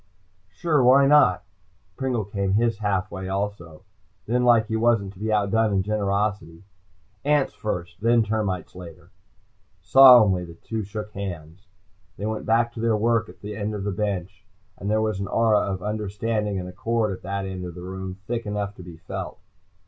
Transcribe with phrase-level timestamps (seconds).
[0.49, 1.43] "Sure, why not?"
[1.95, 3.83] Pringle came his half way also.
[4.25, 6.63] Then, like he wasn't to be outdone in generosity.
[7.23, 9.11] "Ants first, then termites later."
[9.79, 11.67] Solemnly the two shook hands.
[12.17, 14.43] They went back to their work at the bench,
[14.75, 18.15] and there was an aura of understanding and accord at that end of the room
[18.25, 19.37] thick enough to be felt.